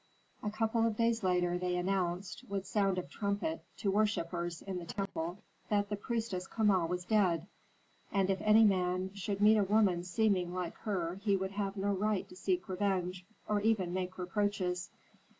A 0.41 0.49
couple 0.49 0.87
of 0.87 0.97
days 0.97 1.21
later 1.21 1.59
they 1.59 1.75
announced, 1.77 2.43
with 2.49 2.65
sound 2.65 2.97
of 2.97 3.07
trumpet, 3.07 3.63
to 3.77 3.91
worshippers 3.91 4.63
in 4.63 4.79
the 4.79 4.85
temple 4.85 5.37
that 5.69 5.89
the 5.89 5.95
priestess 5.95 6.47
Kama 6.47 6.87
was 6.87 7.05
dead, 7.05 7.45
and 8.11 8.27
if 8.31 8.41
any 8.41 8.63
man 8.63 9.13
should 9.13 9.41
meet 9.41 9.57
a 9.57 9.63
woman 9.63 10.03
seeming 10.03 10.55
like 10.55 10.73
her 10.77 11.19
he 11.23 11.35
would 11.35 11.51
have 11.51 11.77
no 11.77 11.91
right 11.93 12.27
to 12.29 12.35
seek 12.35 12.67
revenge 12.67 13.27
or 13.47 13.61
even 13.61 13.93
make 13.93 14.17
reproaches. 14.17 14.89